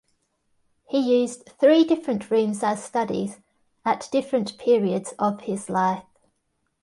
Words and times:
He 0.89 1.21
used 1.21 1.45
three 1.59 1.83
different 1.83 2.31
rooms 2.31 2.63
as 2.63 2.83
studies 2.83 3.37
at 3.85 4.09
different 4.11 4.57
periods 4.57 5.13
of 5.19 5.41
his 5.41 5.69
life. 5.69 6.05